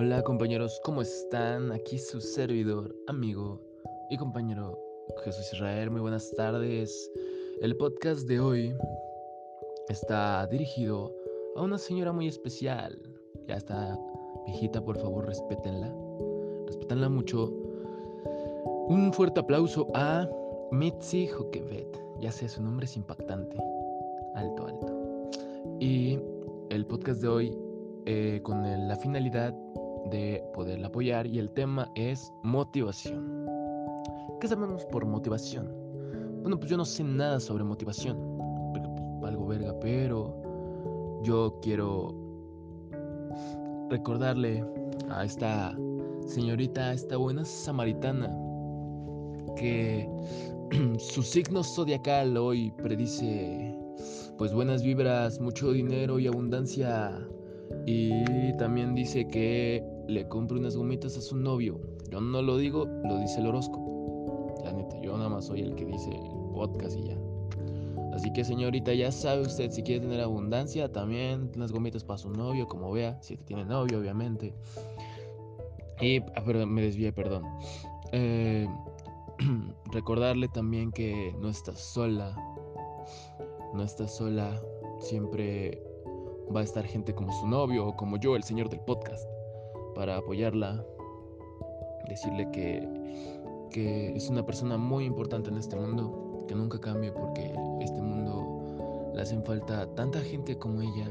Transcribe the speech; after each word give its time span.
Hola 0.00 0.22
compañeros, 0.22 0.80
¿cómo 0.84 1.02
están? 1.02 1.72
Aquí 1.72 1.98
su 1.98 2.20
servidor, 2.20 2.94
amigo 3.08 3.60
y 4.08 4.16
compañero 4.16 4.78
Jesús 5.24 5.52
Israel. 5.52 5.90
Muy 5.90 6.00
buenas 6.00 6.30
tardes. 6.36 7.10
El 7.62 7.76
podcast 7.76 8.28
de 8.28 8.38
hoy 8.38 8.76
está 9.88 10.46
dirigido 10.46 11.12
a 11.56 11.62
una 11.62 11.78
señora 11.78 12.12
muy 12.12 12.28
especial. 12.28 12.96
Ya 13.48 13.56
está 13.56 13.98
viejita, 14.46 14.80
por 14.84 14.96
favor, 14.98 15.26
respétenla. 15.26 15.92
Respétenla 16.68 17.08
mucho. 17.08 17.52
Un 18.86 19.12
fuerte 19.12 19.40
aplauso 19.40 19.88
a 19.94 20.28
Mitzi 20.70 21.26
Jokevet. 21.26 22.00
Ya 22.20 22.30
sé, 22.30 22.48
su 22.48 22.62
nombre 22.62 22.86
es 22.86 22.96
impactante. 22.96 23.56
Alto, 24.36 24.64
alto. 24.64 25.28
Y 25.80 26.20
el 26.70 26.86
podcast 26.86 27.20
de 27.20 27.26
hoy 27.26 27.58
eh, 28.06 28.40
con 28.44 28.62
la 28.62 28.94
finalidad 28.94 29.52
de 30.10 30.42
poderla 30.54 30.88
apoyar 30.88 31.26
y 31.26 31.38
el 31.38 31.50
tema 31.50 31.90
es 31.94 32.32
motivación. 32.42 33.46
¿Qué 34.40 34.48
sabemos 34.48 34.84
por 34.86 35.04
motivación? 35.04 35.68
Bueno, 36.42 36.58
pues 36.58 36.70
yo 36.70 36.76
no 36.76 36.84
sé 36.84 37.02
nada 37.04 37.40
sobre 37.40 37.64
motivación, 37.64 38.16
porque 38.72 38.88
pues 38.88 39.30
algo 39.30 39.46
verga, 39.46 39.78
pero 39.80 41.20
yo 41.22 41.58
quiero 41.62 42.14
recordarle 43.90 44.64
a 45.10 45.24
esta 45.24 45.76
señorita, 46.26 46.88
a 46.88 46.92
esta 46.92 47.16
buena 47.16 47.44
samaritana, 47.44 48.30
que 49.56 50.08
su 50.98 51.22
signo 51.22 51.64
zodiacal 51.64 52.36
hoy 52.36 52.70
predice 52.72 53.74
pues 54.38 54.52
buenas 54.52 54.84
vibras, 54.84 55.40
mucho 55.40 55.72
dinero 55.72 56.20
y 56.20 56.28
abundancia 56.28 57.18
y 57.86 58.56
también 58.56 58.94
dice 58.94 59.26
que 59.28 59.82
le 60.08 60.28
compre 60.28 60.58
unas 60.58 60.76
gomitas 60.76 61.16
a 61.16 61.20
su 61.20 61.36
novio. 61.36 61.80
Yo 62.10 62.20
no 62.20 62.42
lo 62.42 62.56
digo, 62.56 62.86
lo 63.04 63.18
dice 63.18 63.40
el 63.40 63.46
horóscopo. 63.46 64.60
La 64.64 64.72
neta, 64.72 65.00
yo 65.00 65.16
nada 65.16 65.28
más 65.28 65.46
soy 65.46 65.60
el 65.60 65.74
que 65.74 65.84
dice 65.84 66.10
el 66.10 66.52
podcast 66.54 66.96
y 66.98 67.04
ya. 67.08 67.18
Así 68.14 68.32
que 68.32 68.44
señorita, 68.44 68.92
ya 68.94 69.12
sabe 69.12 69.42
usted, 69.42 69.70
si 69.70 69.82
quiere 69.82 70.00
tener 70.00 70.20
abundancia, 70.20 70.90
también 70.90 71.50
unas 71.54 71.70
gomitas 71.70 72.02
para 72.02 72.18
su 72.18 72.30
novio, 72.30 72.66
como 72.66 72.90
vea, 72.90 73.16
si 73.22 73.36
tiene 73.36 73.64
novio, 73.64 74.00
obviamente. 74.00 74.54
Y, 76.00 76.20
ah, 76.34 76.42
me 76.66 76.82
desvié, 76.82 77.12
perdón. 77.12 77.44
Eh, 78.12 78.66
recordarle 79.92 80.48
también 80.48 80.90
que 80.90 81.34
no 81.40 81.48
está 81.48 81.74
sola. 81.76 82.36
No 83.74 83.82
está 83.82 84.08
sola. 84.08 84.60
Siempre 85.00 85.87
va 86.54 86.60
a 86.60 86.62
estar 86.62 86.84
gente 86.84 87.14
como 87.14 87.32
su 87.32 87.46
novio 87.46 87.86
o 87.86 87.96
como 87.96 88.16
yo, 88.16 88.36
el 88.36 88.42
señor 88.42 88.68
del 88.68 88.80
podcast, 88.80 89.28
para 89.94 90.16
apoyarla, 90.16 90.84
decirle 92.08 92.48
que, 92.52 92.86
que 93.70 94.16
es 94.16 94.28
una 94.28 94.44
persona 94.44 94.78
muy 94.78 95.04
importante 95.04 95.50
en 95.50 95.58
este 95.58 95.76
mundo, 95.76 96.44
que 96.48 96.54
nunca 96.54 96.80
cambie 96.80 97.12
porque 97.12 97.52
este 97.80 98.00
mundo 98.00 99.10
le 99.14 99.22
hacen 99.22 99.44
falta 99.44 99.86
tanta 99.94 100.20
gente 100.20 100.56
como 100.56 100.80
ella. 100.80 101.10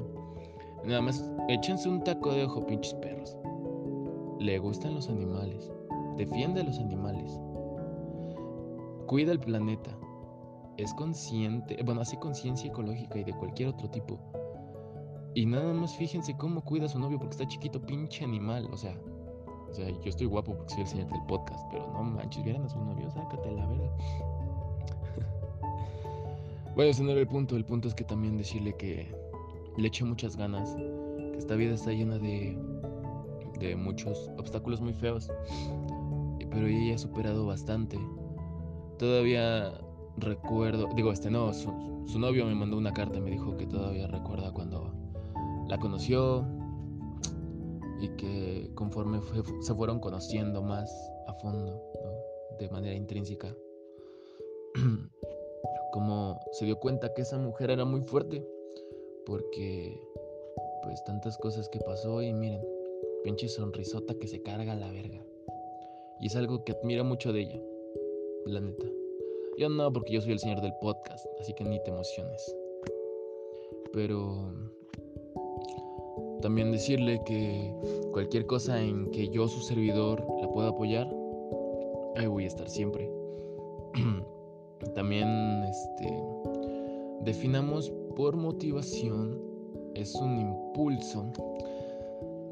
Nada 0.84 1.02
más, 1.02 1.24
échense 1.50 1.88
un 1.90 2.04
taco 2.04 2.32
de 2.32 2.46
ojo, 2.46 2.66
pinches 2.66 2.94
perros. 2.96 3.38
Le 4.40 4.58
gustan 4.60 4.96
los 4.96 5.10
animales, 5.10 5.72
defiende 6.16 6.62
a 6.62 6.64
los 6.64 6.80
animales, 6.80 7.40
cuida 9.08 9.32
el 9.32 9.40
planeta, 9.40 9.98
es 10.78 10.94
consciente, 10.94 11.82
bueno, 11.84 12.02
hace 12.02 12.18
conciencia 12.18 12.70
ecológica 12.70 13.18
y 13.18 13.24
de 13.24 13.34
cualquier 13.34 13.70
otro 13.70 13.90
tipo 13.90 14.20
y 15.36 15.46
nada 15.46 15.74
más 15.74 15.96
fíjense 15.96 16.36
cómo 16.38 16.64
cuida 16.64 16.86
a 16.86 16.90
su 16.90 17.00
novio 17.00 17.18
porque 17.20 17.34
está 17.34 17.48
chiquito, 17.48 17.82
pinche 17.82 18.24
animal. 18.24 18.68
O 18.72 18.78
sea, 18.78 18.96
o 19.70 19.74
sea, 19.74 19.90
yo 19.90 20.10
estoy 20.10 20.28
guapo 20.28 20.56
porque 20.56 20.74
soy 20.74 20.82
el 20.84 20.88
señor 20.88 21.10
del 21.10 21.24
podcast, 21.28 21.64
pero 21.72 21.88
no 21.94 22.04
manches, 22.04 22.44
vieran 22.44 22.64
a 22.64 22.70
su 22.70 22.80
novio, 22.80 23.10
sácate 23.12 23.52
la 23.52 23.68
verga. 23.68 23.92
bueno, 26.76 26.92
ese 26.92 27.04
no 27.04 27.12
era 27.12 27.22
el 27.22 27.28
punto. 27.28 27.56
El 27.56 27.66
punto 27.66 27.88
es 27.88 27.94
que 27.94 28.04
también 28.04 28.38
decirle 28.38 28.76
que 28.76 29.14
le 29.78 29.88
eche 29.88 30.04
muchas 30.04 30.36
ganas, 30.36 30.76
que 31.32 31.38
esta 31.38 31.56
vida 31.56 31.76
está 31.76 31.92
llena 31.92 32.18
de, 32.18 32.58
de 33.60 33.76
muchos 33.76 34.32
obstáculos 34.38 34.82
muy 34.82 34.94
feos, 34.94 35.30
pero 36.50 36.68
ella 36.68 36.96
ha 36.96 36.98
superado 36.98 37.46
bastante. 37.46 38.00
Todavía 38.98 39.74
recuerdo, 40.18 40.88
digo, 40.96 41.12
este 41.12 41.30
no, 41.30 41.54
su, 41.54 41.72
su 42.08 42.18
novio 42.18 42.46
me 42.46 42.56
mandó 42.56 42.78
una 42.78 42.94
carta 42.94 43.20
y 43.20 43.22
me 43.22 43.32
dijo 43.32 43.56
que 43.58 43.68
todavía 43.68 44.08
recuerda 44.08 44.52
cuando 44.52 44.92
la 45.68 45.78
conoció 45.80 46.46
y 48.00 48.10
que 48.16 48.70
conforme 48.76 49.20
se 49.62 49.74
fueron 49.74 50.00
conociendo 50.00 50.62
más 50.62 50.92
a 51.28 51.34
fondo, 51.34 51.82
de 52.60 52.70
manera 52.70 52.96
intrínseca, 52.96 53.56
como 55.92 56.40
se 56.52 56.66
dio 56.66 56.80
cuenta 56.80 57.14
que 57.14 57.24
esa 57.24 57.38
mujer 57.38 57.72
era 57.72 57.86
muy 57.86 58.02
fuerte, 58.02 58.48
porque 59.26 60.00
pues 60.84 61.04
tantas 61.04 61.38
cosas 61.38 61.68
que 61.70 61.80
pasó 61.80 62.22
y 62.22 62.32
miren, 62.34 62.62
pinche 63.24 63.48
sonrisota 63.50 64.14
que 64.16 64.28
se 64.28 64.42
carga 64.42 64.76
la 64.76 64.92
verga. 64.92 65.24
Y 66.20 66.28
es 66.28 66.36
algo 66.36 66.64
que 66.64 66.72
admira 66.72 67.04
mucho 67.04 67.34
de 67.34 67.42
ella, 67.42 67.62
la 68.46 68.62
neta. 68.62 68.86
Yo 69.58 69.70
no, 69.70 69.92
porque 69.92 70.14
yo 70.14 70.22
soy 70.22 70.34
el 70.34 70.40
señor 70.40 70.62
del 70.62 70.74
podcast, 70.82 71.26
así 71.40 71.54
que 71.54 71.64
ni 71.64 71.82
te 71.84 71.90
emociones. 71.90 72.56
Pero 73.92 74.54
también 76.42 76.72
decirle 76.72 77.22
que 77.26 77.74
cualquier 78.12 78.46
cosa 78.46 78.82
en 78.82 79.10
que 79.12 79.30
yo, 79.30 79.48
su 79.48 79.62
servidor, 79.62 80.26
la 80.42 80.48
pueda 80.50 80.70
apoyar, 80.70 81.08
ahí 82.16 82.28
voy 82.28 82.44
a 82.44 82.48
estar 82.48 82.70
siempre. 82.70 83.10
También 84.96 85.28
este, 85.64 86.24
definamos 87.22 87.92
por 88.16 88.36
motivación, 88.36 89.40
es 89.96 90.14
un 90.16 90.40
impulso. 90.40 91.32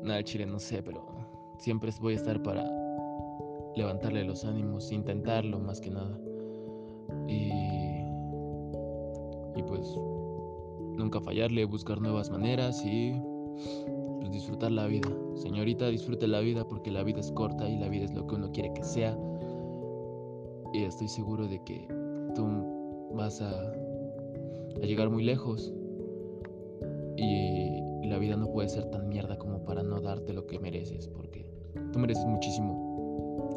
Nada, 0.01 0.23
chile, 0.23 0.45
no 0.45 0.59
sé, 0.59 0.81
pero 0.81 1.05
siempre 1.59 1.91
voy 2.01 2.13
a 2.13 2.17
estar 2.17 2.41
para 2.41 2.63
levantarle 3.75 4.23
los 4.23 4.45
ánimos, 4.45 4.91
intentarlo 4.91 5.59
más 5.59 5.79
que 5.79 5.91
nada. 5.91 6.19
Y, 7.27 7.51
y 9.59 9.63
pues 9.63 9.95
nunca 10.97 11.21
fallarle, 11.21 11.65
buscar 11.65 12.01
nuevas 12.01 12.29
maneras 12.29 12.83
y 12.83 13.13
pues, 14.19 14.31
disfrutar 14.31 14.71
la 14.71 14.87
vida. 14.87 15.09
Señorita, 15.35 15.87
disfrute 15.87 16.27
la 16.27 16.39
vida 16.39 16.67
porque 16.67 16.91
la 16.91 17.03
vida 17.03 17.19
es 17.19 17.31
corta 17.31 17.69
y 17.69 17.77
la 17.77 17.89
vida 17.89 18.05
es 18.05 18.13
lo 18.13 18.25
que 18.27 18.35
uno 18.35 18.51
quiere 18.51 18.73
que 18.73 18.83
sea. 18.83 19.17
Y 20.73 20.83
estoy 20.83 21.07
seguro 21.07 21.47
de 21.47 21.63
que 21.63 21.87
tú 22.35 22.45
vas 23.13 23.41
a, 23.41 23.51
a 23.51 24.85
llegar 24.85 25.09
muy 25.09 25.23
lejos. 25.23 25.73
Y 27.17 28.07
la 28.07 28.17
vida 28.17 28.35
no 28.35 28.51
puede 28.51 28.69
ser 28.69 28.85
tan 28.91 29.07
mierda 29.09 29.37
como 29.37 29.63
para 29.63 29.83
no 29.83 30.01
darte 30.01 30.33
lo 30.33 30.45
que 30.45 30.59
mereces, 30.59 31.07
porque 31.07 31.45
tú 31.91 31.99
mereces 31.99 32.25
muchísimo. 32.25 33.51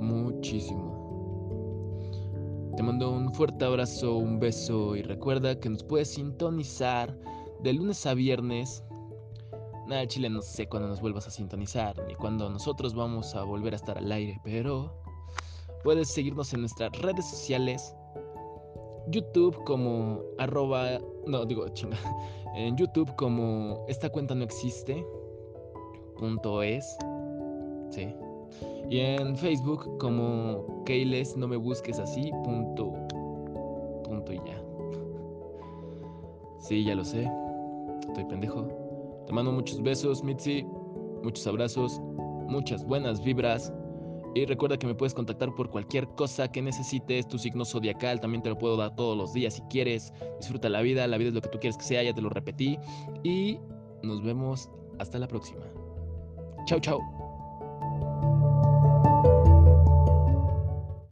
Muchísimo. 0.00 1.00
Te 2.76 2.82
mando 2.82 3.12
un 3.12 3.32
fuerte 3.34 3.64
abrazo, 3.64 4.16
un 4.16 4.40
beso 4.40 4.96
y 4.96 5.02
recuerda 5.02 5.58
que 5.60 5.68
nos 5.68 5.82
puedes 5.82 6.08
sintonizar 6.08 7.14
de 7.62 7.74
lunes 7.74 8.06
a 8.06 8.14
viernes 8.14 8.82
Chile, 10.06 10.30
no 10.30 10.40
sé 10.40 10.68
cuándo 10.68 10.88
nos 10.88 11.00
vuelvas 11.00 11.26
a 11.26 11.30
sintonizar, 11.30 11.96
ni 12.06 12.14
cuándo 12.14 12.48
nosotros 12.48 12.94
vamos 12.94 13.34
a 13.34 13.42
volver 13.42 13.72
a 13.72 13.76
estar 13.76 13.98
al 13.98 14.10
aire, 14.12 14.40
pero 14.44 14.94
puedes 15.82 16.08
seguirnos 16.08 16.54
en 16.54 16.60
nuestras 16.60 16.92
redes 17.00 17.28
sociales. 17.28 17.94
YouTube 19.08 19.56
como 19.64 20.20
arroba, 20.38 21.00
no 21.26 21.44
digo 21.44 21.68
chinga, 21.70 21.96
en 22.54 22.76
YouTube 22.76 23.14
como 23.16 23.84
esta 23.88 24.08
cuenta 24.08 24.34
no 24.34 24.44
existe, 24.44 25.04
punto 26.16 26.62
es. 26.62 26.96
Y 28.88 29.00
en 29.00 29.36
Facebook 29.36 29.98
como 29.98 30.84
Keyles 30.84 31.36
no 31.36 31.48
me 31.48 31.56
busques 31.56 31.98
así, 31.98 32.30
punto, 32.44 32.92
punto 34.04 34.32
y 34.32 34.36
ya. 34.38 34.62
Sí, 36.60 36.84
ya 36.84 36.94
lo 36.94 37.04
sé, 37.04 37.28
estoy 38.06 38.24
pendejo. 38.26 38.79
Te 39.30 39.34
mando 39.36 39.52
muchos 39.52 39.80
besos, 39.80 40.24
Mitzi, 40.24 40.64
muchos 41.22 41.46
abrazos, 41.46 42.00
muchas 42.48 42.84
buenas 42.84 43.22
vibras. 43.22 43.72
Y 44.34 44.44
recuerda 44.44 44.76
que 44.76 44.88
me 44.88 44.94
puedes 44.96 45.14
contactar 45.14 45.54
por 45.54 45.70
cualquier 45.70 46.08
cosa 46.16 46.50
que 46.50 46.60
necesites, 46.60 47.28
tu 47.28 47.38
signo 47.38 47.64
zodiacal, 47.64 48.18
también 48.18 48.42
te 48.42 48.48
lo 48.48 48.58
puedo 48.58 48.76
dar 48.76 48.96
todos 48.96 49.16
los 49.16 49.32
días 49.32 49.54
si 49.54 49.62
quieres. 49.70 50.12
Disfruta 50.40 50.68
la 50.68 50.82
vida, 50.82 51.06
la 51.06 51.16
vida 51.16 51.28
es 51.28 51.34
lo 51.36 51.42
que 51.42 51.48
tú 51.48 51.60
quieres 51.60 51.76
que 51.76 51.84
sea, 51.84 52.02
ya 52.02 52.12
te 52.12 52.20
lo 52.20 52.28
repetí. 52.28 52.76
Y 53.22 53.60
nos 54.02 54.20
vemos 54.20 54.68
hasta 54.98 55.20
la 55.20 55.28
próxima. 55.28 55.62
Chao, 56.66 56.80
chao. 56.80 57.19